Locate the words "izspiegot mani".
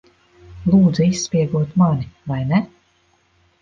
1.11-2.11